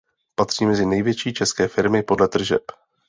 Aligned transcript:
Patří 0.35 0.65
mezi 0.65 0.85
největší 0.85 1.33
české 1.33 1.67
firmy 1.67 2.03
podle 2.03 2.27
tržeb. 2.27 2.61